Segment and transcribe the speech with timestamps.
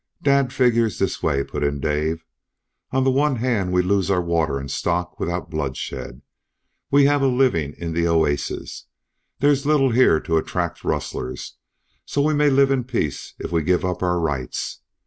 [0.23, 2.25] "Dad figures this way," put in Dave.
[2.89, 6.23] "On the one hand we lose our water and stock without bloodshed.
[6.89, 8.87] We have a living in the oasis.
[9.41, 11.55] There's little here to attract rustlers,
[12.03, 14.79] so we may live in peace if we give up our rights.